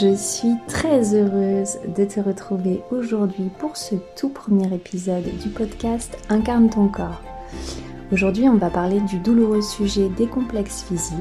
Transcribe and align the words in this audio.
Je 0.00 0.14
suis 0.16 0.54
très 0.68 1.14
heureuse 1.14 1.76
de 1.94 2.06
te 2.06 2.18
retrouver 2.18 2.80
aujourd'hui 2.90 3.50
pour 3.58 3.76
ce 3.76 3.94
tout 4.16 4.30
premier 4.30 4.74
épisode 4.74 5.24
du 5.42 5.50
podcast 5.50 6.16
Incarne 6.30 6.70
ton 6.70 6.88
corps. 6.88 7.20
Aujourd'hui 8.10 8.48
on 8.48 8.56
va 8.56 8.70
parler 8.70 9.00
du 9.00 9.18
douloureux 9.18 9.60
sujet 9.60 10.08
des 10.08 10.26
complexes 10.26 10.82
physiques. 10.84 11.18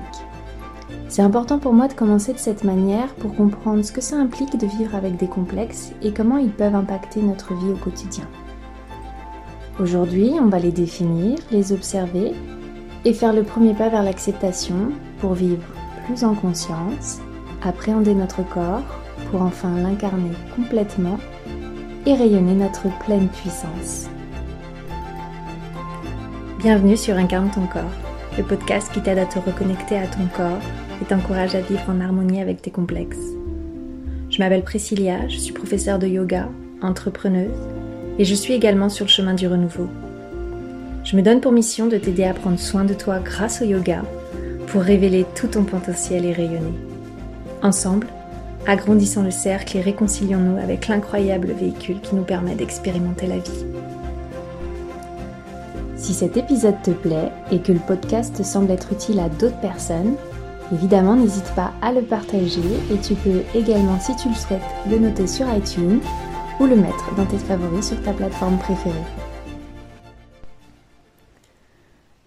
C'est 1.10 1.22
important 1.22 1.60
pour 1.60 1.74
moi 1.74 1.90
de 1.90 1.94
commencer 1.94 2.32
de 2.32 2.38
cette 2.38 2.64
manière 2.64 3.14
pour 3.16 3.36
comprendre 3.36 3.84
ce 3.84 3.92
que 3.92 4.00
ça 4.00 4.16
implique 4.16 4.58
de 4.58 4.68
vivre 4.68 4.96
avec 4.96 5.18
des 5.18 5.28
complexes 5.28 5.92
et 6.02 6.14
comment 6.14 6.38
ils 6.38 6.54
peuvent 6.54 6.76
impacter 6.76 7.22
notre 7.22 7.54
vie 7.54 7.72
au 7.72 7.78
quotidien. 7.78 8.28
Aujourd'hui 9.82 10.36
on 10.40 10.48
va 10.48 10.60
les 10.60 10.72
définir, 10.72 11.38
les 11.52 11.74
observer 11.74 12.32
et 13.04 13.14
faire 13.14 13.34
le 13.34 13.44
premier 13.44 13.74
pas 13.74 13.90
vers 13.90 14.04
l'acceptation 14.04 14.94
pour 15.20 15.34
vivre 15.34 15.68
plus 16.06 16.24
en 16.24 16.36
conscience, 16.36 17.20
appréhender 17.62 18.14
notre 18.14 18.48
corps 18.48 18.84
pour 19.30 19.42
enfin 19.42 19.76
l'incarner 19.78 20.32
complètement 20.56 21.20
et 22.06 22.14
rayonner 22.14 22.56
notre 22.56 22.88
pleine 23.04 23.28
puissance. 23.28 24.08
Bienvenue 26.60 26.98
sur 26.98 27.16
Incarne 27.18 27.52
ton 27.52 27.66
corps, 27.68 27.92
le 28.38 28.44
podcast 28.44 28.92
qui 28.92 29.02
t'aide 29.02 29.20
à 29.20 29.26
te 29.26 29.40
reconnecter 29.40 29.98
à 29.98 30.08
ton 30.08 30.26
corps 30.36 30.62
et 31.02 31.06
t'encourage 31.06 31.56
à 31.56 31.62
vivre 31.62 31.90
en 31.90 32.00
harmonie 32.02 32.42
avec 32.42 32.62
tes 32.62 32.72
complexes. 32.72 33.18
Je 34.30 34.40
m'appelle 34.40 34.64
Priscilla, 34.64 35.28
je 35.28 35.38
suis 35.38 35.54
professeure 35.54 36.00
de 36.00 36.08
yoga, 36.08 36.50
entrepreneuse 36.82 37.52
et 38.18 38.26
je 38.26 38.36
suis 38.36 38.54
également 38.54 38.90
sur 38.90 39.06
le 39.06 39.12
chemin 39.12 39.34
du 39.34 39.48
renouveau. 39.48 39.88
Je 41.04 41.16
me 41.16 41.22
donne 41.22 41.42
pour 41.42 41.52
mission 41.52 41.88
de 41.88 41.98
t'aider 41.98 42.24
à 42.24 42.34
prendre 42.34 42.60
soin 42.60 42.86
de 42.86 42.94
toi 42.94 43.20
grâce 43.20 43.62
au 43.62 43.66
yoga 43.66 44.04
pour 44.68 44.82
révéler 44.82 45.26
tout 45.36 45.48
ton 45.48 45.64
potentiel 45.64 46.26
et 46.26 46.32
rayonner. 46.32 46.74
Ensemble, 47.64 48.08
agrandissons 48.66 49.22
le 49.22 49.30
cercle 49.30 49.78
et 49.78 49.82
réconcilions-nous 49.82 50.58
avec 50.58 50.88
l'incroyable 50.88 51.52
véhicule 51.52 52.02
qui 52.02 52.16
nous 52.16 52.24
permet 52.24 52.56
d'expérimenter 52.56 53.28
la 53.28 53.38
vie. 53.38 53.66
Si 55.96 56.16
cet 56.16 56.38
épisode 56.38 56.82
te 56.82 56.90
plaît 56.90 57.32
et 57.52 57.60
que 57.60 57.72
le 57.72 57.80
podcast 57.80 58.44
semble 58.44 58.72
être 58.72 58.92
utile 58.92 59.20
à 59.20 59.30
d'autres 59.30 59.60
personnes, 59.62 60.16
évidemment 60.74 61.16
n'hésite 61.16 61.54
pas 61.56 61.72
à 61.84 61.92
le 61.92 62.02
partager 62.02 62.62
et 62.92 62.98
tu 62.98 63.14
peux 63.14 63.42
également, 63.54 64.00
si 64.00 64.16
tu 64.16 64.30
le 64.30 64.36
souhaites, 64.36 64.62
le 64.90 64.98
noter 64.98 65.28
sur 65.28 65.46
iTunes 65.54 66.00
ou 66.60 66.66
le 66.66 66.76
mettre 66.76 67.14
dans 67.16 67.28
tes 67.28 67.38
favoris 67.38 67.90
sur 67.90 68.02
ta 68.02 68.14
plateforme 68.14 68.58
préférée. 68.58 68.96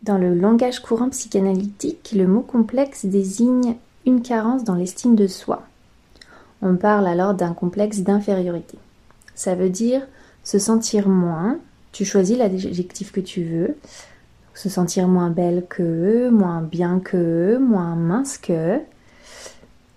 Dans 0.05 0.18
le 0.18 0.34
langage 0.34 0.80
courant 0.80 1.08
psychanalytique, 1.08 2.12
le 2.14 2.28
mot 2.28 2.42
complexe 2.42 3.06
désigne 3.06 3.74
une 4.06 4.22
carence 4.22 4.64
dans 4.64 4.74
l'estime 4.74 5.14
de 5.14 5.27
soi. 5.27 5.62
On 6.62 6.77
parle 6.77 7.06
alors 7.06 7.34
d'un 7.34 7.52
complexe 7.52 8.00
d'infériorité. 8.00 8.78
Ça 9.34 9.55
veut 9.55 9.70
dire 9.70 10.02
se 10.44 10.58
sentir 10.58 11.08
moins, 11.08 11.58
tu 11.92 12.05
choisis 12.05 12.36
l'adjectif 12.36 13.12
que 13.12 13.20
tu 13.20 13.44
veux, 13.44 13.77
se 14.55 14.69
sentir 14.69 15.08
moins 15.08 15.30
belle 15.30 15.64
que, 15.69 16.28
moins 16.28 16.61
bien 16.61 17.00
que, 17.00 17.58
moins 17.58 17.96
mince 17.96 18.38
que. 18.38 18.78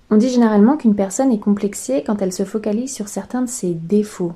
On 0.09 0.17
dit 0.17 0.29
généralement 0.29 0.77
qu'une 0.77 0.95
personne 0.95 1.31
est 1.31 1.39
complexée 1.39 2.03
quand 2.05 2.21
elle 2.21 2.33
se 2.33 2.45
focalise 2.45 2.93
sur 2.93 3.07
certains 3.07 3.41
de 3.41 3.49
ses 3.49 3.73
défauts. 3.73 4.33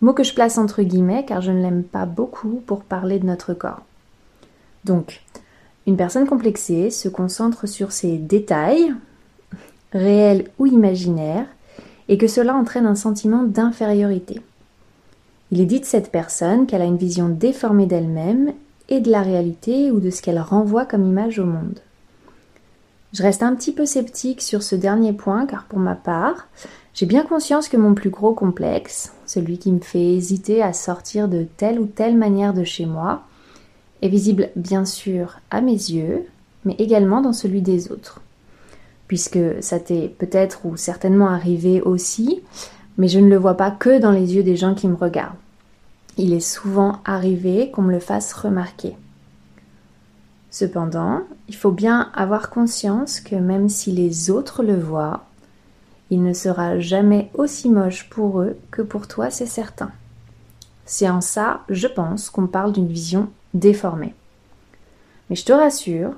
Mot 0.00 0.12
que 0.12 0.24
je 0.24 0.34
place 0.34 0.58
entre 0.58 0.82
guillemets 0.82 1.24
car 1.26 1.40
je 1.40 1.50
ne 1.50 1.60
l'aime 1.60 1.82
pas 1.82 2.06
beaucoup 2.06 2.62
pour 2.66 2.82
parler 2.82 3.18
de 3.18 3.26
notre 3.26 3.52
corps. 3.52 3.82
Donc, 4.84 5.20
une 5.88 5.96
personne 5.96 6.26
complexée 6.26 6.90
se 6.90 7.08
concentre 7.08 7.66
sur 7.66 7.92
ses 7.92 8.18
détails, 8.18 8.94
réels 9.90 10.50
ou 10.58 10.66
imaginaires, 10.66 11.46
et 12.10 12.18
que 12.18 12.26
cela 12.26 12.54
entraîne 12.54 12.84
un 12.84 12.94
sentiment 12.94 13.42
d'infériorité. 13.42 14.42
Il 15.50 15.62
est 15.62 15.66
dit 15.66 15.80
de 15.80 15.86
cette 15.86 16.12
personne 16.12 16.66
qu'elle 16.66 16.82
a 16.82 16.84
une 16.84 16.98
vision 16.98 17.30
déformée 17.30 17.86
d'elle-même 17.86 18.52
et 18.90 19.00
de 19.00 19.10
la 19.10 19.22
réalité 19.22 19.90
ou 19.90 19.98
de 19.98 20.10
ce 20.10 20.20
qu'elle 20.20 20.38
renvoie 20.38 20.84
comme 20.84 21.06
image 21.06 21.38
au 21.38 21.46
monde. 21.46 21.80
Je 23.14 23.22
reste 23.22 23.42
un 23.42 23.54
petit 23.54 23.72
peu 23.72 23.86
sceptique 23.86 24.42
sur 24.42 24.62
ce 24.62 24.74
dernier 24.74 25.14
point 25.14 25.46
car 25.46 25.64
pour 25.64 25.78
ma 25.78 25.94
part, 25.94 26.48
j'ai 26.92 27.06
bien 27.06 27.22
conscience 27.22 27.70
que 27.70 27.78
mon 27.78 27.94
plus 27.94 28.10
gros 28.10 28.34
complexe, 28.34 29.14
celui 29.24 29.56
qui 29.56 29.72
me 29.72 29.80
fait 29.80 30.14
hésiter 30.14 30.62
à 30.62 30.74
sortir 30.74 31.28
de 31.28 31.46
telle 31.56 31.80
ou 31.80 31.86
telle 31.86 32.18
manière 32.18 32.52
de 32.52 32.64
chez 32.64 32.84
moi, 32.84 33.22
est 34.02 34.08
visible 34.08 34.50
bien 34.56 34.84
sûr 34.84 35.40
à 35.50 35.60
mes 35.60 35.72
yeux, 35.72 36.24
mais 36.64 36.74
également 36.78 37.20
dans 37.20 37.32
celui 37.32 37.62
des 37.62 37.90
autres. 37.90 38.20
Puisque 39.06 39.40
ça 39.60 39.80
t'est 39.80 40.08
peut-être 40.18 40.66
ou 40.66 40.76
certainement 40.76 41.28
arrivé 41.28 41.80
aussi, 41.80 42.42
mais 42.98 43.08
je 43.08 43.18
ne 43.18 43.28
le 43.28 43.36
vois 43.36 43.56
pas 43.56 43.70
que 43.70 43.98
dans 43.98 44.10
les 44.10 44.34
yeux 44.34 44.42
des 44.42 44.56
gens 44.56 44.74
qui 44.74 44.88
me 44.88 44.96
regardent. 44.96 45.36
Il 46.16 46.32
est 46.32 46.40
souvent 46.40 46.98
arrivé 47.04 47.70
qu'on 47.70 47.82
me 47.82 47.92
le 47.92 48.00
fasse 48.00 48.32
remarquer. 48.32 48.96
Cependant, 50.50 51.20
il 51.48 51.54
faut 51.54 51.70
bien 51.70 52.10
avoir 52.14 52.50
conscience 52.50 53.20
que 53.20 53.36
même 53.36 53.68
si 53.68 53.92
les 53.92 54.30
autres 54.30 54.62
le 54.62 54.78
voient, 54.78 55.24
il 56.10 56.22
ne 56.22 56.32
sera 56.32 56.80
jamais 56.80 57.30
aussi 57.34 57.68
moche 57.68 58.08
pour 58.08 58.40
eux 58.40 58.56
que 58.70 58.82
pour 58.82 59.06
toi, 59.06 59.30
c'est 59.30 59.46
certain. 59.46 59.90
C'est 60.86 61.08
en 61.08 61.20
ça, 61.20 61.60
je 61.68 61.86
pense, 61.86 62.30
qu'on 62.30 62.46
parle 62.46 62.72
d'une 62.72 62.88
vision 62.88 63.28
déformée. 63.58 64.14
Mais 65.28 65.36
je 65.36 65.44
te 65.44 65.52
rassure, 65.52 66.14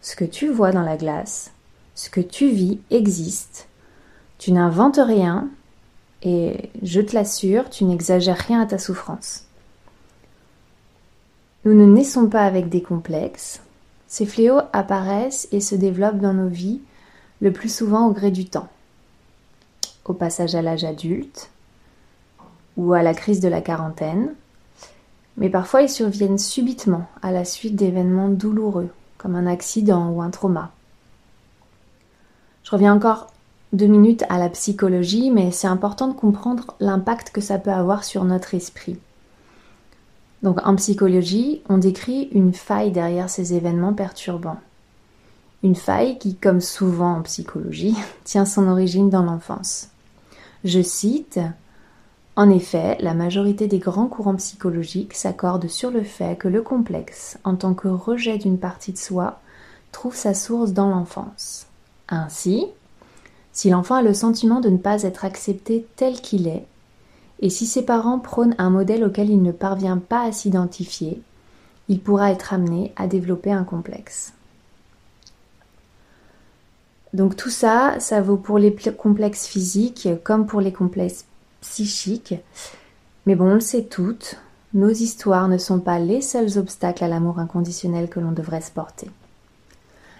ce 0.00 0.16
que 0.16 0.24
tu 0.24 0.48
vois 0.48 0.72
dans 0.72 0.82
la 0.82 0.96
glace, 0.96 1.52
ce 1.94 2.10
que 2.10 2.20
tu 2.20 2.48
vis 2.48 2.80
existe. 2.90 3.68
Tu 4.38 4.52
n'inventes 4.52 5.00
rien 5.02 5.48
et 6.22 6.70
je 6.82 7.00
te 7.00 7.14
l'assure, 7.14 7.70
tu 7.70 7.84
n'exagères 7.84 8.36
rien 8.36 8.60
à 8.60 8.66
ta 8.66 8.78
souffrance. 8.78 9.44
Nous 11.64 11.74
ne 11.74 11.86
naissons 11.86 12.28
pas 12.28 12.44
avec 12.44 12.68
des 12.68 12.82
complexes. 12.82 13.60
Ces 14.06 14.26
fléaux 14.26 14.60
apparaissent 14.72 15.48
et 15.52 15.60
se 15.60 15.74
développent 15.74 16.20
dans 16.20 16.32
nos 16.32 16.48
vies 16.48 16.80
le 17.40 17.52
plus 17.52 17.72
souvent 17.72 18.06
au 18.06 18.12
gré 18.12 18.30
du 18.30 18.46
temps. 18.46 18.68
Au 20.04 20.14
passage 20.14 20.54
à 20.54 20.62
l'âge 20.62 20.84
adulte 20.84 21.50
ou 22.76 22.94
à 22.94 23.02
la 23.02 23.12
crise 23.12 23.40
de 23.40 23.48
la 23.48 23.60
quarantaine, 23.60 24.34
mais 25.38 25.48
parfois 25.48 25.82
ils 25.82 25.88
surviennent 25.88 26.38
subitement 26.38 27.06
à 27.22 27.32
la 27.32 27.44
suite 27.44 27.76
d'événements 27.76 28.28
douloureux, 28.28 28.90
comme 29.16 29.36
un 29.36 29.46
accident 29.46 30.10
ou 30.10 30.20
un 30.20 30.30
trauma. 30.30 30.70
Je 32.64 32.70
reviens 32.72 32.94
encore 32.94 33.28
deux 33.72 33.86
minutes 33.86 34.24
à 34.28 34.38
la 34.38 34.48
psychologie, 34.50 35.30
mais 35.30 35.50
c'est 35.52 35.66
important 35.66 36.08
de 36.08 36.14
comprendre 36.14 36.74
l'impact 36.80 37.30
que 37.30 37.40
ça 37.40 37.58
peut 37.58 37.72
avoir 37.72 38.04
sur 38.04 38.24
notre 38.24 38.54
esprit. 38.54 38.98
Donc 40.42 40.64
en 40.66 40.76
psychologie, 40.76 41.62
on 41.68 41.78
décrit 41.78 42.28
une 42.32 42.52
faille 42.52 42.92
derrière 42.92 43.30
ces 43.30 43.54
événements 43.54 43.94
perturbants. 43.94 44.60
Une 45.62 45.74
faille 45.74 46.18
qui, 46.18 46.36
comme 46.36 46.60
souvent 46.60 47.16
en 47.16 47.22
psychologie, 47.22 47.96
tient 48.24 48.44
son 48.44 48.68
origine 48.68 49.10
dans 49.10 49.22
l'enfance. 49.22 49.88
Je 50.64 50.82
cite 50.82 51.40
en 52.38 52.50
effet, 52.50 52.96
la 53.00 53.14
majorité 53.14 53.66
des 53.66 53.80
grands 53.80 54.06
courants 54.06 54.36
psychologiques 54.36 55.14
s'accordent 55.14 55.66
sur 55.66 55.90
le 55.90 56.04
fait 56.04 56.38
que 56.38 56.46
le 56.46 56.62
complexe, 56.62 57.36
en 57.42 57.56
tant 57.56 57.74
que 57.74 57.88
rejet 57.88 58.38
d'une 58.38 58.60
partie 58.60 58.92
de 58.92 58.96
soi, 58.96 59.40
trouve 59.90 60.14
sa 60.14 60.34
source 60.34 60.72
dans 60.72 60.88
l'enfance. 60.88 61.66
Ainsi, 62.08 62.66
si 63.52 63.70
l'enfant 63.70 63.96
a 63.96 64.02
le 64.02 64.14
sentiment 64.14 64.60
de 64.60 64.68
ne 64.68 64.76
pas 64.76 65.02
être 65.02 65.24
accepté 65.24 65.84
tel 65.96 66.20
qu'il 66.20 66.46
est, 66.46 66.64
et 67.40 67.50
si 67.50 67.66
ses 67.66 67.82
parents 67.82 68.20
prônent 68.20 68.54
un 68.58 68.70
modèle 68.70 69.02
auquel 69.02 69.30
il 69.30 69.42
ne 69.42 69.50
parvient 69.50 69.98
pas 69.98 70.22
à 70.22 70.30
s'identifier, 70.30 71.20
il 71.88 71.98
pourra 71.98 72.30
être 72.30 72.52
amené 72.52 72.92
à 72.94 73.08
développer 73.08 73.50
un 73.50 73.64
complexe. 73.64 74.32
Donc 77.14 77.34
tout 77.34 77.50
ça, 77.50 77.98
ça 77.98 78.20
vaut 78.20 78.36
pour 78.36 78.60
les 78.60 78.72
complexes 78.96 79.48
physiques 79.48 80.08
comme 80.22 80.46
pour 80.46 80.60
les 80.60 80.72
complexes 80.72 81.24
psychique. 81.60 82.34
Mais 83.26 83.34
bon, 83.34 83.50
on 83.50 83.54
le 83.54 83.60
sait 83.60 83.84
toutes, 83.84 84.36
nos 84.74 84.90
histoires 84.90 85.48
ne 85.48 85.58
sont 85.58 85.80
pas 85.80 85.98
les 85.98 86.20
seuls 86.20 86.58
obstacles 86.58 87.04
à 87.04 87.08
l'amour 87.08 87.38
inconditionnel 87.38 88.08
que 88.08 88.20
l'on 88.20 88.32
devrait 88.32 88.60
se 88.60 88.70
porter. 88.70 89.10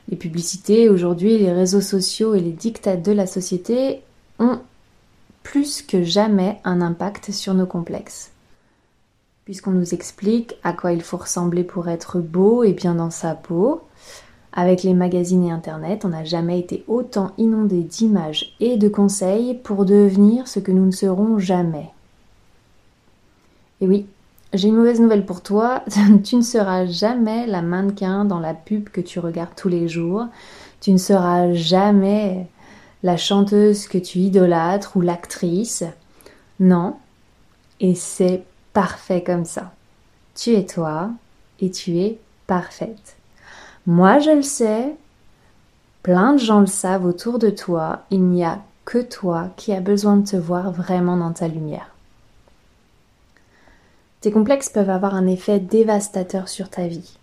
Les 0.09 0.17
publicités 0.17 0.89
aujourd'hui, 0.89 1.39
les 1.39 1.53
réseaux 1.53 1.83
sociaux 1.83 2.35
et 2.35 2.41
les 2.41 2.53
dictats 2.53 2.97
de 2.97 3.13
la 3.13 3.27
société 3.27 4.03
ont 4.39 4.61
plus 5.43 5.83
que 5.83 6.03
jamais 6.03 6.61
un 6.65 6.81
impact 6.81 7.31
sur 7.31 7.55
nos 7.55 7.67
complexes. 7.67 8.31
Puisqu'on 9.45 9.71
nous 9.71 9.95
explique 9.95 10.57
à 10.63 10.73
quoi 10.73 10.93
il 10.93 11.03
faut 11.03 11.17
ressembler 11.19 11.65
pour 11.65 11.89
être 11.89 12.21
beau 12.21 12.65
et 12.65 12.73
bien 12.73 12.95
dans 12.95 13.11
sa 13.11 13.35
peau, 13.35 13.83
avec 14.59 14.83
les 14.83 14.93
magazines 14.93 15.45
et 15.45 15.53
Internet, 15.53 16.05
on 16.05 16.09
n'a 16.09 16.25
jamais 16.25 16.59
été 16.59 16.83
autant 16.89 17.31
inondé 17.39 17.81
d'images 17.81 18.57
et 18.59 18.77
de 18.77 18.89
conseils 18.89 19.55
pour 19.55 19.85
devenir 19.85 20.49
ce 20.49 20.59
que 20.59 20.73
nous 20.73 20.85
ne 20.85 20.91
serons 20.91 21.39
jamais. 21.39 21.91
Et 23.81 23.87
oui, 23.87 24.07
j'ai 24.53 24.67
une 24.67 24.75
mauvaise 24.75 25.01
nouvelle 25.01 25.25
pour 25.25 25.45
toi, 25.45 25.85
tu 26.25 26.35
ne 26.35 26.43
seras 26.43 26.87
jamais 26.87 27.47
la 27.47 27.63
mannequin 27.63 28.25
dans 28.25 28.41
la 28.41 28.53
pub 28.53 28.89
que 28.89 29.01
tu 29.01 29.21
regardes 29.21 29.55
tous 29.55 29.69
les 29.69 29.87
jours, 29.87 30.27
tu 30.81 30.91
ne 30.91 30.99
seras 30.99 31.53
jamais 31.53 32.49
la 33.05 33.17
chanteuse 33.17 33.87
que 33.87 33.99
tu 33.99 34.19
idolâtres 34.19 34.97
ou 34.97 35.03
l'actrice. 35.03 35.85
Non, 36.59 36.97
et 37.79 37.95
c'est 37.95 38.43
parfait 38.73 39.23
comme 39.23 39.45
ça. 39.45 39.71
Tu 40.35 40.55
es 40.55 40.67
toi 40.67 41.11
et 41.61 41.71
tu 41.71 41.99
es 41.99 42.19
parfaite. 42.49 43.18
Moi 43.89 44.19
je 44.19 44.33
le 44.33 44.43
sais, 44.43 44.95
plein 46.03 46.35
de 46.35 46.39
gens 46.39 46.61
le 46.61 46.67
savent 46.67 47.07
autour 47.07 47.39
de 47.39 47.49
toi, 47.49 48.03
il 48.11 48.23
n'y 48.23 48.45
a 48.45 48.59
que 48.85 48.99
toi 48.99 49.49
qui 49.57 49.73
as 49.73 49.81
besoin 49.81 50.19
de 50.19 50.29
te 50.29 50.37
voir 50.37 50.71
vraiment 50.71 51.17
dans 51.17 51.33
ta 51.33 51.49
lumière. 51.49 51.89
Tes 54.21 54.31
complexes 54.31 54.69
peuvent 54.69 54.91
avoir 54.91 55.15
un 55.15 55.27
effet 55.27 55.59
dévastateur 55.59 56.51
sur 56.51 56.69
ta 56.69 56.87
vie. 56.87 57.17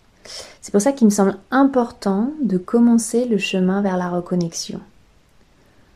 C'est 0.60 0.72
pour 0.72 0.82
ça 0.82 0.92
qu'il 0.92 1.06
me 1.06 1.12
semble 1.12 1.38
important 1.52 2.32
de 2.42 2.58
commencer 2.58 3.26
le 3.26 3.38
chemin 3.38 3.84
vers 3.84 3.96
la 3.96 4.10
reconnexion. 4.10 4.80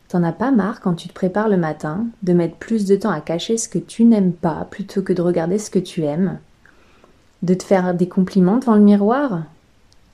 T'en 0.06 0.22
as 0.22 0.30
pas 0.30 0.52
marre 0.52 0.80
quand 0.80 0.94
tu 0.94 1.08
te 1.08 1.14
prépares 1.14 1.48
le 1.48 1.56
matin 1.56 2.06
de 2.22 2.32
mettre 2.32 2.54
plus 2.54 2.86
de 2.86 2.94
temps 2.94 3.10
à 3.10 3.20
cacher 3.20 3.58
ce 3.58 3.68
que 3.68 3.80
tu 3.80 4.04
n'aimes 4.04 4.32
pas 4.32 4.68
plutôt 4.70 5.02
que 5.02 5.12
de 5.12 5.22
regarder 5.22 5.58
ce 5.58 5.70
que 5.70 5.80
tu 5.80 6.04
aimes? 6.04 6.38
De 7.42 7.54
te 7.54 7.64
faire 7.64 7.92
des 7.92 8.08
compliments 8.08 8.58
devant 8.58 8.76
le 8.76 8.82
miroir? 8.82 9.42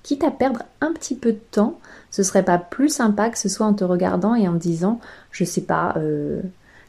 Quitte 0.06 0.22
à 0.22 0.30
perdre 0.30 0.62
un 0.80 0.92
petit 0.92 1.16
peu 1.16 1.32
de 1.32 1.40
temps, 1.50 1.80
ce 2.12 2.22
serait 2.22 2.44
pas 2.44 2.58
plus 2.58 2.90
sympa 2.90 3.28
que 3.28 3.36
ce 3.36 3.48
soit 3.48 3.66
en 3.66 3.74
te 3.74 3.82
regardant 3.82 4.36
et 4.36 4.46
en 4.46 4.52
disant, 4.52 5.00
je 5.32 5.42
sais 5.42 5.62
pas, 5.62 5.94
euh, 5.96 6.42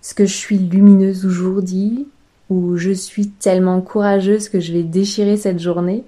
ce 0.04 0.14
que 0.14 0.28
je 0.28 0.36
suis 0.36 0.60
lumineuse 0.60 1.26
aujourd'hui, 1.26 2.08
ou 2.52 2.78
je 2.78 2.92
suis 2.92 3.28
tellement 3.28 3.82
courageuse 3.82 4.50
que 4.50 4.60
je 4.60 4.72
vais 4.72 4.84
déchirer 4.84 5.36
cette 5.36 5.58
journée 5.58 6.04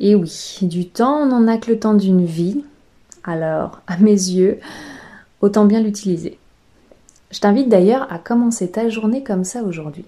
Et 0.00 0.16
oui, 0.16 0.58
du 0.62 0.88
temps, 0.88 1.18
on 1.22 1.26
n'en 1.26 1.46
a 1.46 1.56
que 1.56 1.70
le 1.70 1.78
temps 1.78 1.94
d'une 1.94 2.24
vie. 2.24 2.64
Alors, 3.22 3.80
à 3.86 3.96
mes 3.98 4.10
yeux, 4.10 4.58
autant 5.40 5.66
bien 5.66 5.80
l'utiliser. 5.80 6.36
Je 7.30 7.38
t'invite 7.38 7.68
d'ailleurs 7.68 8.12
à 8.12 8.18
commencer 8.18 8.68
ta 8.68 8.88
journée 8.88 9.22
comme 9.22 9.44
ça 9.44 9.62
aujourd'hui. 9.62 10.06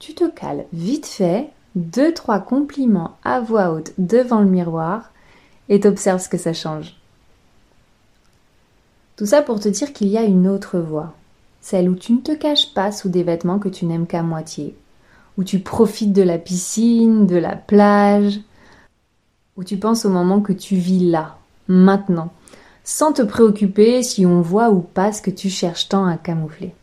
Tu 0.00 0.14
te 0.14 0.28
cales 0.28 0.64
vite 0.72 1.06
fait, 1.06 1.48
deux, 1.74 2.12
trois 2.12 2.40
compliments 2.40 3.16
à 3.24 3.40
voix 3.40 3.70
haute 3.70 3.92
devant 3.98 4.40
le 4.40 4.48
miroir 4.48 5.10
et 5.68 5.80
t'observes 5.80 6.20
ce 6.20 6.28
que 6.28 6.38
ça 6.38 6.52
change. 6.52 6.96
Tout 9.16 9.26
ça 9.26 9.42
pour 9.42 9.60
te 9.60 9.68
dire 9.68 9.92
qu'il 9.92 10.08
y 10.08 10.18
a 10.18 10.22
une 10.22 10.48
autre 10.48 10.78
voie, 10.78 11.14
celle 11.60 11.88
où 11.88 11.94
tu 11.94 12.12
ne 12.12 12.20
te 12.20 12.32
caches 12.32 12.72
pas 12.74 12.90
sous 12.90 13.08
des 13.08 13.22
vêtements 13.22 13.58
que 13.58 13.68
tu 13.68 13.84
n'aimes 13.84 14.06
qu'à 14.06 14.22
moitié, 14.22 14.74
où 15.36 15.44
tu 15.44 15.60
profites 15.60 16.12
de 16.12 16.22
la 16.22 16.38
piscine, 16.38 17.26
de 17.26 17.36
la 17.36 17.54
plage, 17.54 18.40
où 19.56 19.64
tu 19.64 19.76
penses 19.76 20.04
au 20.04 20.10
moment 20.10 20.40
que 20.40 20.54
tu 20.54 20.76
vis 20.76 21.10
là, 21.10 21.38
maintenant, 21.68 22.32
sans 22.82 23.12
te 23.12 23.22
préoccuper 23.22 24.02
si 24.02 24.24
on 24.26 24.40
voit 24.40 24.70
ou 24.70 24.80
pas 24.80 25.12
ce 25.12 25.22
que 25.22 25.30
tu 25.30 25.50
cherches 25.50 25.88
tant 25.88 26.06
à 26.06 26.16
camoufler. 26.16 26.74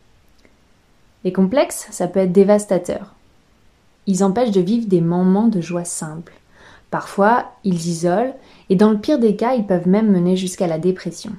Les 1.24 1.34
complexes, 1.34 1.88
ça 1.92 2.08
peut 2.08 2.20
être 2.20 2.32
dévastateur. 2.32 3.17
Ils 4.08 4.24
empêchent 4.24 4.52
de 4.52 4.62
vivre 4.62 4.88
des 4.88 5.02
moments 5.02 5.48
de 5.48 5.62
joie 5.62 5.86
simples. 5.86 6.34
Parfois, 6.90 7.52
ils 7.64 7.88
isolent, 7.88 8.34
et 8.70 8.76
dans 8.76 8.90
le 8.90 8.98
pire 8.98 9.20
des 9.20 9.36
cas, 9.36 9.54
ils 9.54 9.68
peuvent 9.68 9.88
même 9.88 10.10
mener 10.10 10.38
jusqu'à 10.38 10.68
la 10.68 10.80
dépression. 10.80 11.34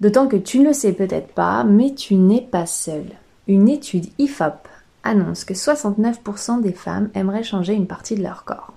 D'autant 0.00 0.26
que 0.26 0.36
tu 0.36 0.58
ne 0.58 0.66
le 0.66 0.72
sais 0.72 0.92
peut-être 0.92 1.32
pas, 1.32 1.64
mais 1.64 1.94
tu 1.94 2.16
n'es 2.16 2.42
pas 2.42 2.66
seul. 2.66 3.04
Une 3.46 3.68
étude 3.68 4.06
IFOP 4.18 4.68
annonce 5.04 5.44
que 5.44 5.54
69% 5.54 6.60
des 6.60 6.72
femmes 6.72 7.10
aimeraient 7.14 7.42
changer 7.42 7.74
une 7.74 7.86
partie 7.86 8.16
de 8.16 8.22
leur 8.22 8.44
corps. 8.44 8.74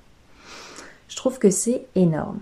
Je 1.10 1.16
trouve 1.16 1.40
que 1.40 1.50
c'est 1.50 1.86
énorme. 1.96 2.40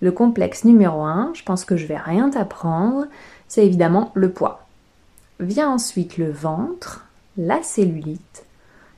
Le 0.00 0.10
complexe 0.10 0.64
numéro 0.64 1.02
1, 1.02 1.32
je 1.34 1.42
pense 1.42 1.64
que 1.64 1.76
je 1.76 1.86
vais 1.86 1.98
rien 1.98 2.30
t'apprendre, 2.30 3.06
c'est 3.48 3.66
évidemment 3.66 4.10
le 4.14 4.30
poids. 4.30 4.66
Vient 5.38 5.70
ensuite 5.70 6.18
le 6.18 6.30
ventre, 6.30 7.06
la 7.36 7.62
cellulite, 7.62 8.44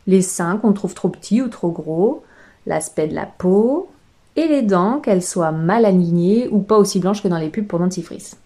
les 0.07 0.23
seins 0.23 0.57
qu'on 0.57 0.73
trouve 0.73 0.95
trop 0.95 1.09
petits 1.09 1.43
ou 1.43 1.49
trop 1.49 1.71
gros, 1.71 2.23
l'aspect 2.67 3.09
de 3.09 3.15
la 3.15 3.27
peau, 3.27 3.91
et 4.37 4.49
les 4.49 4.63
dents, 4.63 4.99
qu'elles 4.99 5.23
soient 5.23 5.53
mal 5.53 5.85
alignées 5.85 6.49
ou 6.49 6.61
pas 6.61 6.77
aussi 6.77 6.99
blanches 6.99 7.23
que 7.23 7.29
dans 7.29 7.39
les 7.39 7.51
pubs 7.51 7.67
pour 7.67 7.79
dentifrice. 7.79 8.37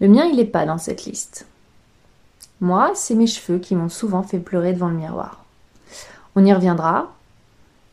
Le 0.00 0.08
mien, 0.08 0.24
il 0.24 0.36
n'est 0.36 0.44
pas 0.44 0.66
dans 0.66 0.78
cette 0.78 1.04
liste. 1.04 1.46
Moi, 2.60 2.92
c'est 2.94 3.14
mes 3.14 3.26
cheveux 3.26 3.58
qui 3.58 3.76
m'ont 3.76 3.88
souvent 3.88 4.22
fait 4.22 4.38
pleurer 4.38 4.72
devant 4.72 4.88
le 4.88 4.96
miroir. 4.96 5.44
On 6.34 6.44
y 6.44 6.52
reviendra, 6.52 7.12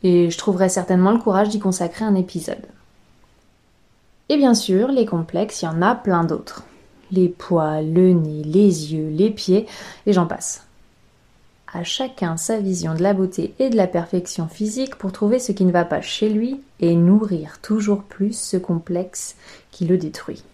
et 0.02 0.30
je 0.30 0.38
trouverai 0.38 0.68
certainement 0.68 1.12
le 1.12 1.18
courage 1.18 1.48
d'y 1.48 1.60
consacrer 1.60 2.04
un 2.04 2.16
épisode. 2.16 2.66
Et 4.28 4.36
bien 4.36 4.54
sûr, 4.54 4.88
les 4.88 5.06
complexes, 5.06 5.62
il 5.62 5.66
y 5.66 5.68
en 5.68 5.82
a 5.82 5.94
plein 5.94 6.24
d'autres. 6.24 6.64
Les 7.12 7.28
poils, 7.28 7.92
le 7.92 8.12
nez, 8.12 8.42
les 8.42 8.94
yeux, 8.94 9.08
les 9.10 9.30
pieds, 9.30 9.66
et 10.06 10.12
j'en 10.12 10.26
passe. 10.26 10.66
À 11.74 11.84
chacun 11.84 12.36
sa 12.36 12.58
vision 12.58 12.94
de 12.94 13.02
la 13.02 13.14
beauté 13.14 13.54
et 13.58 13.70
de 13.70 13.76
la 13.76 13.86
perfection 13.86 14.46
physique 14.46 14.96
pour 14.96 15.10
trouver 15.10 15.38
ce 15.38 15.52
qui 15.52 15.64
ne 15.64 15.72
va 15.72 15.86
pas 15.86 16.02
chez 16.02 16.28
lui 16.28 16.60
et 16.80 16.94
nourrir 16.94 17.60
toujours 17.62 18.02
plus 18.02 18.38
ce 18.38 18.58
complexe 18.58 19.36
qui 19.70 19.86
le 19.86 19.96
détruit. 19.96 20.44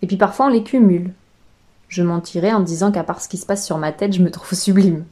Et 0.00 0.06
puis 0.06 0.16
parfois 0.16 0.46
on 0.46 0.50
les 0.50 0.62
cumule. 0.62 1.12
Je 1.88 2.02
mentirais 2.02 2.54
en 2.54 2.60
disant 2.60 2.92
qu'à 2.92 3.04
part 3.04 3.20
ce 3.20 3.28
qui 3.28 3.36
se 3.36 3.44
passe 3.44 3.66
sur 3.66 3.76
ma 3.76 3.92
tête, 3.92 4.14
je 4.14 4.22
me 4.22 4.30
trouve 4.30 4.54
sublime. 4.58 5.04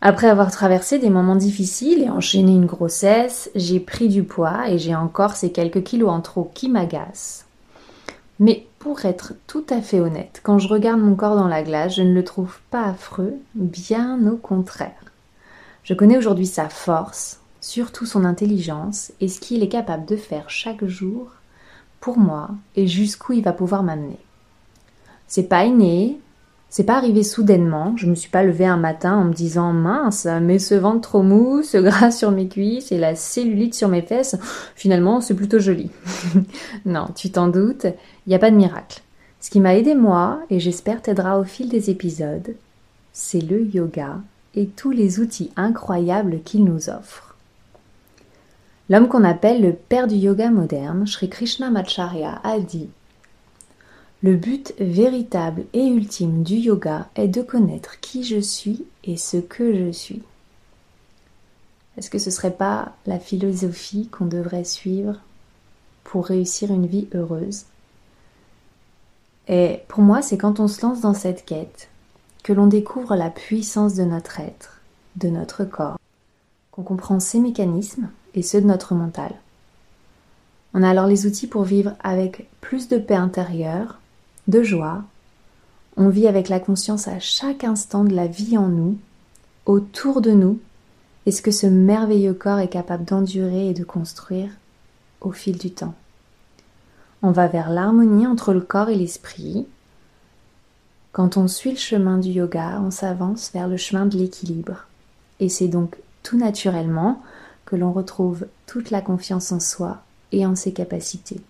Après 0.00 0.28
avoir 0.28 0.50
traversé 0.50 0.98
des 0.98 1.08
moments 1.08 1.36
difficiles 1.36 2.02
et 2.02 2.10
enchaîné 2.10 2.52
une 2.52 2.66
grossesse, 2.66 3.50
j'ai 3.54 3.78
pris 3.78 4.08
du 4.08 4.24
poids 4.24 4.68
et 4.68 4.78
j'ai 4.78 4.96
encore 4.96 5.36
ces 5.36 5.52
quelques 5.52 5.84
kilos 5.84 6.10
en 6.10 6.20
trop 6.20 6.50
qui 6.54 6.68
m'agacent. 6.68 7.46
Mais 8.40 8.66
pour 8.78 9.04
être 9.04 9.34
tout 9.46 9.64
à 9.70 9.80
fait 9.80 10.00
honnête, 10.00 10.40
quand 10.42 10.58
je 10.58 10.68
regarde 10.68 11.00
mon 11.00 11.14
corps 11.14 11.36
dans 11.36 11.48
la 11.48 11.62
glace, 11.62 11.96
je 11.96 12.02
ne 12.02 12.12
le 12.12 12.24
trouve 12.24 12.58
pas 12.70 12.84
affreux, 12.84 13.34
bien 13.54 14.26
au 14.26 14.36
contraire. 14.36 15.12
Je 15.84 15.94
connais 15.94 16.16
aujourd'hui 16.16 16.46
sa 16.46 16.68
force, 16.68 17.40
surtout 17.60 18.06
son 18.06 18.24
intelligence 18.24 19.12
et 19.20 19.28
ce 19.28 19.40
qu'il 19.40 19.62
est 19.62 19.68
capable 19.68 20.06
de 20.06 20.16
faire 20.16 20.50
chaque 20.50 20.84
jour 20.84 21.28
pour 22.00 22.18
moi 22.18 22.50
et 22.76 22.86
jusqu'où 22.86 23.34
il 23.34 23.44
va 23.44 23.52
pouvoir 23.52 23.82
m'amener. 23.82 24.18
C'est 25.28 25.48
pas 25.48 25.64
inné, 25.64 26.18
c'est 26.74 26.82
pas 26.82 26.96
arrivé 26.96 27.22
soudainement, 27.22 27.96
je 27.96 28.06
me 28.06 28.16
suis 28.16 28.30
pas 28.30 28.42
levée 28.42 28.66
un 28.66 28.76
matin 28.76 29.14
en 29.14 29.22
me 29.26 29.32
disant 29.32 29.72
mince, 29.72 30.26
mais 30.42 30.58
ce 30.58 30.74
ventre 30.74 31.02
trop 31.02 31.22
mou, 31.22 31.62
ce 31.62 31.76
gras 31.76 32.10
sur 32.10 32.32
mes 32.32 32.48
cuisses 32.48 32.90
et 32.90 32.98
la 32.98 33.14
cellulite 33.14 33.76
sur 33.76 33.86
mes 33.86 34.02
fesses, 34.02 34.34
finalement 34.74 35.20
c'est 35.20 35.36
plutôt 35.36 35.60
joli. 35.60 35.88
non, 36.84 37.06
tu 37.14 37.30
t'en 37.30 37.46
doutes, 37.46 37.84
il 37.84 38.30
n'y 38.30 38.34
a 38.34 38.40
pas 38.40 38.50
de 38.50 38.56
miracle. 38.56 39.02
Ce 39.38 39.50
qui 39.50 39.60
m'a 39.60 39.76
aidé 39.76 39.94
moi, 39.94 40.40
et 40.50 40.58
j'espère 40.58 41.00
t'aidera 41.00 41.38
au 41.38 41.44
fil 41.44 41.68
des 41.68 41.90
épisodes, 41.90 42.56
c'est 43.12 43.40
le 43.40 43.62
yoga 43.66 44.16
et 44.56 44.66
tous 44.66 44.90
les 44.90 45.20
outils 45.20 45.52
incroyables 45.54 46.40
qu'il 46.44 46.64
nous 46.64 46.90
offre. 46.90 47.36
L'homme 48.90 49.06
qu'on 49.06 49.22
appelle 49.22 49.62
le 49.62 49.74
père 49.74 50.08
du 50.08 50.16
yoga 50.16 50.50
moderne, 50.50 51.06
Sri 51.06 51.28
Krishnamacharya, 51.28 52.40
a 52.42 52.58
dit 52.58 52.88
le 54.24 54.36
but 54.36 54.72
véritable 54.78 55.66
et 55.74 55.84
ultime 55.86 56.44
du 56.44 56.54
yoga 56.54 57.10
est 57.14 57.28
de 57.28 57.42
connaître 57.42 58.00
qui 58.00 58.24
je 58.24 58.40
suis 58.40 58.86
et 59.04 59.18
ce 59.18 59.36
que 59.36 59.76
je 59.76 59.92
suis. 59.92 60.22
Est-ce 61.98 62.08
que 62.08 62.18
ce 62.18 62.30
ne 62.30 62.34
serait 62.34 62.56
pas 62.56 62.94
la 63.04 63.18
philosophie 63.18 64.08
qu'on 64.08 64.24
devrait 64.24 64.64
suivre 64.64 65.20
pour 66.04 66.24
réussir 66.24 66.72
une 66.72 66.86
vie 66.86 67.06
heureuse? 67.14 67.64
Et 69.46 69.80
pour 69.88 70.00
moi, 70.00 70.22
c'est 70.22 70.38
quand 70.38 70.58
on 70.58 70.68
se 70.68 70.80
lance 70.80 71.02
dans 71.02 71.12
cette 71.12 71.44
quête 71.44 71.90
que 72.42 72.54
l'on 72.54 72.66
découvre 72.66 73.16
la 73.16 73.28
puissance 73.28 73.92
de 73.92 74.04
notre 74.04 74.40
être, 74.40 74.80
de 75.16 75.28
notre 75.28 75.64
corps, 75.64 75.98
qu'on 76.72 76.82
comprend 76.82 77.20
ses 77.20 77.40
mécanismes 77.40 78.08
et 78.32 78.40
ceux 78.40 78.62
de 78.62 78.68
notre 78.68 78.94
mental. 78.94 79.34
On 80.72 80.82
a 80.82 80.88
alors 80.88 81.08
les 81.08 81.26
outils 81.26 81.46
pour 81.46 81.64
vivre 81.64 81.92
avec 82.02 82.48
plus 82.62 82.88
de 82.88 82.96
paix 82.96 83.16
intérieure, 83.16 84.00
de 84.48 84.62
joie. 84.62 85.02
On 85.96 86.08
vit 86.08 86.26
avec 86.26 86.48
la 86.48 86.60
conscience 86.60 87.08
à 87.08 87.18
chaque 87.20 87.64
instant 87.64 88.04
de 88.04 88.14
la 88.14 88.26
vie 88.26 88.58
en 88.58 88.68
nous, 88.68 88.98
autour 89.66 90.20
de 90.20 90.32
nous, 90.32 90.58
et 91.26 91.32
ce 91.32 91.42
que 91.42 91.50
ce 91.50 91.66
merveilleux 91.66 92.34
corps 92.34 92.58
est 92.58 92.68
capable 92.68 93.04
d'endurer 93.04 93.68
et 93.68 93.74
de 93.74 93.84
construire 93.84 94.50
au 95.20 95.32
fil 95.32 95.56
du 95.56 95.70
temps. 95.70 95.94
On 97.22 97.30
va 97.30 97.46
vers 97.46 97.70
l'harmonie 97.70 98.26
entre 98.26 98.52
le 98.52 98.60
corps 98.60 98.90
et 98.90 98.96
l'esprit. 98.96 99.66
Quand 101.12 101.38
on 101.38 101.48
suit 101.48 101.70
le 101.70 101.78
chemin 101.78 102.18
du 102.18 102.30
yoga, 102.30 102.82
on 102.84 102.90
s'avance 102.90 103.50
vers 103.54 103.68
le 103.68 103.78
chemin 103.78 104.04
de 104.04 104.18
l'équilibre. 104.18 104.86
Et 105.40 105.48
c'est 105.48 105.68
donc 105.68 105.96
tout 106.22 106.36
naturellement 106.36 107.22
que 107.64 107.76
l'on 107.76 107.92
retrouve 107.92 108.46
toute 108.66 108.90
la 108.90 109.00
confiance 109.00 109.52
en 109.52 109.60
soi 109.60 110.02
et 110.32 110.44
en 110.44 110.54
ses 110.54 110.72
capacités. 110.72 111.40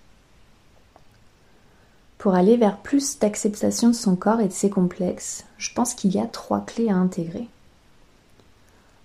Pour 2.25 2.37
aller 2.37 2.57
vers 2.57 2.78
plus 2.78 3.19
d'acceptation 3.19 3.88
de 3.88 3.95
son 3.95 4.16
corps 4.16 4.40
et 4.40 4.49
de 4.49 4.52
ses 4.54 4.71
complexes, 4.71 5.45
je 5.59 5.75
pense 5.75 5.93
qu'il 5.93 6.14
y 6.14 6.19
a 6.19 6.25
trois 6.25 6.62
clés 6.62 6.88
à 6.88 6.97
intégrer. 6.97 7.49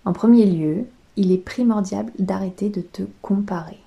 En 0.06 0.14
premier 0.14 0.46
lieu, 0.46 0.86
il 1.18 1.34
est 1.34 1.38
primordial 1.38 2.06
d'arrêter 2.18 2.70
de 2.70 2.80
te 2.80 3.02
comparer. 3.22 3.80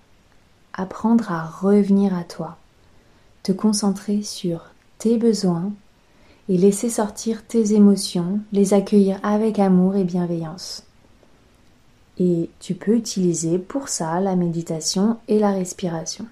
Apprendre 0.74 1.32
à 1.32 1.46
revenir 1.46 2.14
à 2.14 2.24
toi. 2.24 2.58
te 3.42 3.52
concentrer 3.52 4.20
sur 4.20 4.66
tes 4.98 5.16
besoins 5.16 5.72
et 6.50 6.58
laisser 6.58 6.90
sortir 6.90 7.46
tes 7.46 7.72
émotions, 7.72 8.38
les 8.52 8.74
accueillir 8.74 9.18
avec 9.22 9.58
amour 9.58 9.96
et 9.96 10.04
bienveillance. 10.04 10.84
Et 12.18 12.50
tu 12.60 12.74
peux 12.74 12.94
utiliser 12.94 13.58
pour 13.58 13.88
ça 13.88 14.20
la 14.20 14.36
méditation 14.36 15.16
et 15.26 15.38
la 15.38 15.52
respiration. 15.52 16.26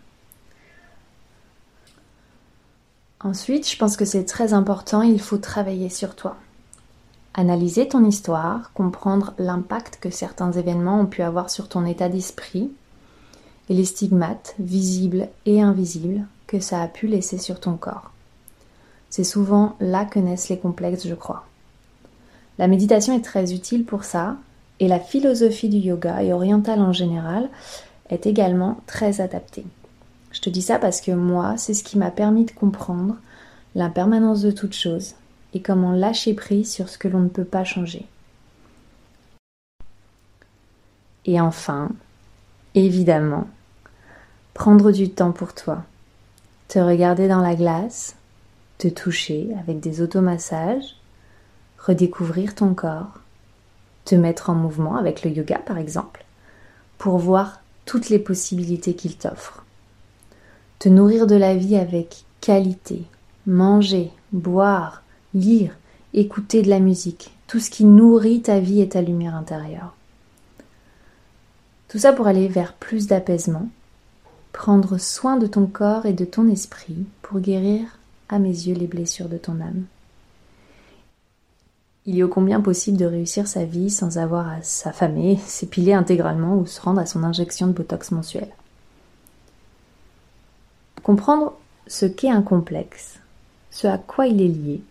Ensuite, 3.22 3.70
je 3.70 3.76
pense 3.76 3.98
que 3.98 4.06
c'est 4.06 4.24
très 4.24 4.54
important, 4.54 5.02
il 5.02 5.20
faut 5.20 5.36
travailler 5.36 5.90
sur 5.90 6.16
toi. 6.16 6.36
Analyser 7.34 7.86
ton 7.86 8.04
histoire, 8.04 8.72
comprendre 8.72 9.34
l'impact 9.38 9.98
que 10.00 10.10
certains 10.10 10.52
événements 10.52 11.00
ont 11.00 11.06
pu 11.06 11.20
avoir 11.20 11.50
sur 11.50 11.68
ton 11.68 11.84
état 11.84 12.08
d'esprit 12.08 12.70
et 13.68 13.74
les 13.74 13.84
stigmates, 13.84 14.54
visibles 14.58 15.28
et 15.44 15.60
invisibles, 15.60 16.26
que 16.46 16.60
ça 16.60 16.80
a 16.80 16.88
pu 16.88 17.06
laisser 17.06 17.36
sur 17.36 17.60
ton 17.60 17.76
corps. 17.76 18.10
C'est 19.10 19.22
souvent 19.24 19.76
là 19.80 20.06
que 20.06 20.18
naissent 20.18 20.48
les 20.48 20.58
complexes, 20.58 21.06
je 21.06 21.14
crois. 21.14 21.46
La 22.58 22.68
méditation 22.68 23.14
est 23.14 23.24
très 23.24 23.52
utile 23.52 23.84
pour 23.84 24.04
ça, 24.04 24.36
et 24.80 24.88
la 24.88 24.98
philosophie 24.98 25.68
du 25.68 25.76
yoga 25.76 26.22
et 26.22 26.32
orientale 26.32 26.80
en 26.80 26.92
général 26.92 27.50
est 28.08 28.26
également 28.26 28.78
très 28.86 29.20
adaptée. 29.20 29.66
Je 30.32 30.40
te 30.40 30.50
dis 30.50 30.62
ça 30.62 30.78
parce 30.78 31.00
que 31.00 31.12
moi, 31.12 31.56
c'est 31.56 31.75
ce 31.75 31.84
qui 31.84 31.99
m'a 31.99 32.10
permis 32.10 32.44
de 32.44 32.52
comprendre 32.52 33.16
l'impermanence 33.75 34.42
de 34.42 34.50
toute 34.50 34.75
chose 34.75 35.14
et 35.54 35.60
comment 35.60 35.92
lâcher 35.92 36.34
prise 36.34 36.70
sur 36.70 36.88
ce 36.88 36.99
que 36.99 37.08
l'on 37.08 37.20
ne 37.20 37.28
peut 37.28 37.44
pas 37.44 37.64
changer. 37.64 38.06
Et 41.25 41.40
enfin, 41.40 41.90
évidemment, 42.75 43.49
prendre 44.54 44.92
du 44.92 45.10
temps 45.10 45.32
pour 45.32 45.54
toi, 45.54 45.82
te 46.68 46.78
regarder 46.78 47.28
dans 47.28 47.42
la 47.42 47.54
glace, 47.54 48.16
te 48.78 48.88
toucher 48.88 49.49
avec 49.60 49.80
des 49.80 50.00
automassages, 50.00 50.96
redécouvrir 51.78 52.54
ton 52.54 52.75
corps, 52.75 53.20
te 54.04 54.14
mettre 54.14 54.50
en 54.50 54.54
mouvement 54.54 54.96
avec 54.96 55.22
le 55.25 55.30
yoga 55.30 55.58
par 55.58 55.78
exemple, 55.78 56.25
pour 56.99 57.18
voir 57.18 57.60
toutes 57.84 58.08
les 58.08 58.18
possibilités 58.18 58.94
qu'il 58.94 59.16
t'offre 59.16 59.64
te 60.80 60.88
nourrir 60.88 61.26
de 61.26 61.37
la 61.37 61.54
vie 61.54 61.76
avec 61.76 62.25
qualité, 62.40 63.04
manger, 63.46 64.10
boire, 64.32 65.02
lire, 65.34 65.76
écouter 66.14 66.62
de 66.62 66.70
la 66.70 66.80
musique, 66.80 67.37
tout 67.46 67.60
ce 67.60 67.68
qui 67.68 67.84
nourrit 67.84 68.40
ta 68.40 68.60
vie 68.60 68.80
et 68.80 68.88
ta 68.88 69.02
lumière 69.02 69.34
intérieure. 69.34 69.94
Tout 71.88 71.99
ça 71.99 72.14
pour 72.14 72.26
aller 72.26 72.49
vers 72.49 72.72
plus 72.72 73.06
d'apaisement, 73.06 73.68
prendre 74.54 74.96
soin 74.96 75.37
de 75.37 75.46
ton 75.46 75.66
corps 75.66 76.06
et 76.06 76.14
de 76.14 76.25
ton 76.25 76.49
esprit 76.49 77.04
pour 77.20 77.40
guérir 77.40 77.99
à 78.30 78.38
mes 78.38 78.49
yeux 78.49 78.75
les 78.75 78.87
blessures 78.87 79.28
de 79.28 79.37
ton 79.37 79.60
âme. 79.60 79.84
Il 82.06 82.18
est 82.18 82.22
ô 82.22 82.28
combien 82.28 82.62
possible 82.62 82.96
de 82.96 83.04
réussir 83.04 83.46
sa 83.46 83.66
vie 83.66 83.90
sans 83.90 84.16
avoir 84.16 84.49
à 84.49 84.62
s'affamer, 84.62 85.38
s'épiler 85.44 85.92
intégralement 85.92 86.56
ou 86.56 86.64
se 86.64 86.80
rendre 86.80 87.00
à 87.00 87.06
son 87.06 87.22
injection 87.22 87.66
de 87.66 87.72
botox 87.72 88.12
mensuel. 88.12 88.49
Comprendre 91.02 91.54
ce 91.87 92.07
qu'est 92.07 92.30
un 92.30 92.42
complexe, 92.42 93.21
ce 93.71 93.87
à 93.87 93.99
quoi 93.99 94.26
il 94.26 94.40
est 94.42 94.49
lié, 94.49 94.83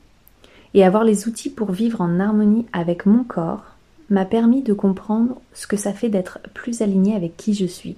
et 0.73 0.83
avoir 0.83 1.03
les 1.03 1.27
outils 1.27 1.49
pour 1.49 1.71
vivre 1.71 2.01
en 2.01 2.19
harmonie 2.19 2.65
avec 2.73 3.05
mon 3.05 3.23
corps 3.23 3.63
m'a 4.09 4.25
permis 4.25 4.63
de 4.63 4.73
comprendre 4.73 5.39
ce 5.53 5.67
que 5.67 5.77
ça 5.77 5.93
fait 5.93 6.09
d'être 6.09 6.39
plus 6.53 6.81
aligné 6.81 7.15
avec 7.15 7.37
qui 7.37 7.53
je 7.53 7.65
suis, 7.65 7.95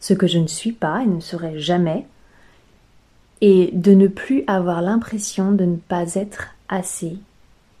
ce 0.00 0.14
que 0.14 0.26
je 0.26 0.38
ne 0.38 0.46
suis 0.46 0.72
pas 0.72 1.02
et 1.02 1.06
ne 1.06 1.20
serai 1.20 1.58
jamais, 1.58 2.06
et 3.42 3.70
de 3.72 3.92
ne 3.92 4.08
plus 4.08 4.44
avoir 4.46 4.82
l'impression 4.82 5.52
de 5.52 5.64
ne 5.64 5.76
pas 5.76 6.14
être 6.14 6.48
assez 6.68 7.16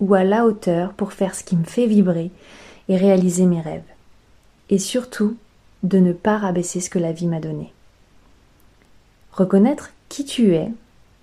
ou 0.00 0.14
à 0.14 0.24
la 0.24 0.46
hauteur 0.46 0.92
pour 0.94 1.12
faire 1.12 1.34
ce 1.34 1.44
qui 1.44 1.56
me 1.56 1.64
fait 1.64 1.86
vibrer 1.86 2.30
et 2.88 2.96
réaliser 2.96 3.44
mes 3.46 3.60
rêves, 3.60 3.82
et 4.70 4.78
surtout 4.78 5.36
de 5.82 5.98
ne 5.98 6.12
pas 6.12 6.38
rabaisser 6.38 6.80
ce 6.80 6.90
que 6.90 6.98
la 6.98 7.12
vie 7.12 7.26
m'a 7.26 7.40
donné. 7.40 7.72
Reconnaître 9.32 9.90
qui 10.08 10.24
tu 10.24 10.54
es 10.54 10.72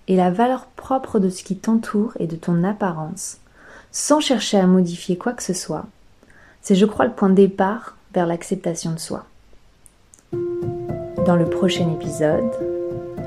et 0.07 0.15
la 0.15 0.31
valeur 0.31 0.65
propre 0.75 1.19
de 1.19 1.29
ce 1.29 1.43
qui 1.43 1.57
t'entoure 1.57 2.13
et 2.19 2.27
de 2.27 2.35
ton 2.35 2.63
apparence, 2.63 3.37
sans 3.91 4.19
chercher 4.19 4.57
à 4.57 4.67
modifier 4.67 5.17
quoi 5.17 5.33
que 5.33 5.43
ce 5.43 5.53
soit, 5.53 5.85
c'est 6.61 6.75
je 6.75 6.85
crois 6.85 7.05
le 7.05 7.11
point 7.11 7.29
de 7.29 7.35
départ 7.35 7.95
vers 8.13 8.25
l'acceptation 8.25 8.91
de 8.91 8.99
soi. 8.99 9.25
Dans 11.25 11.35
le 11.35 11.45
prochain 11.45 11.91
épisode, 11.93 12.51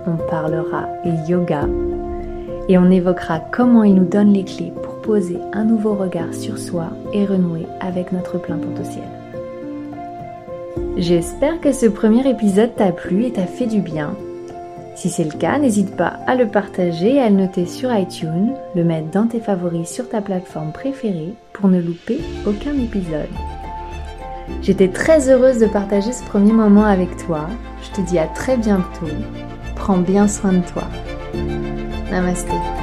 on 0.07 0.17
parlera 0.29 0.89
yoga 1.29 1.67
et 2.69 2.79
on 2.79 2.91
évoquera 2.91 3.41
comment 3.41 3.85
il 3.85 3.95
nous 3.95 4.09
donne 4.09 4.33
les 4.33 4.45
clés 4.45 4.73
pour 4.83 5.03
poser 5.03 5.39
un 5.53 5.65
nouveau 5.65 5.95
regard 5.95 6.33
sur 6.33 6.57
soi 6.57 6.91
et 7.13 7.27
renouer 7.27 7.67
avec 7.81 8.13
notre 8.13 8.39
plein 8.39 8.57
potentiel. 8.57 9.09
J'espère 10.97 11.61
que 11.61 11.73
ce 11.73 11.87
premier 11.87 12.29
épisode 12.29 12.75
t'a 12.75 12.93
plu 12.93 13.25
et 13.25 13.33
t'a 13.33 13.47
fait 13.47 13.67
du 13.67 13.81
bien 13.81 14.17
si 15.01 15.09
c'est 15.09 15.25
le 15.25 15.31
cas, 15.31 15.59
n'hésite 15.59 15.97
pas 15.97 16.19
à 16.27 16.35
le 16.35 16.47
partager 16.47 17.15
et 17.15 17.21
à 17.21 17.31
le 17.31 17.37
noter 17.37 17.65
sur 17.65 17.91
iTunes, 17.91 18.53
le 18.77 18.85
mettre 18.85 19.11
dans 19.11 19.27
tes 19.27 19.41
favoris 19.41 19.91
sur 19.91 20.07
ta 20.11 20.21
plateforme 20.21 20.73
préférée 20.73 21.33
pour 21.55 21.71
ne 21.71 21.81
louper 21.81 22.21
aucun 22.47 22.75
épisode. 22.75 23.31
J'étais 24.61 24.89
très 24.89 25.31
heureuse 25.31 25.59
de 25.59 25.67
partager 25.67 26.13
ce 26.13 26.23
premier 26.25 26.53
moment 26.53 26.85
avec 26.85 27.17
toi. 27.17 27.47
Je 27.83 27.97
te 27.97 28.07
dis 28.07 28.19
à 28.19 28.27
très 28.27 28.59
bientôt. 28.59 29.09
Prends 29.75 29.97
bien 29.97 30.29
soin 30.29 30.53
de 30.53 30.67
toi. 30.67 30.85
Namasté. 32.11 32.80